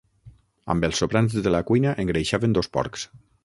[0.75, 3.09] Amb els sobrants de la cuina engreixaven dos porcs.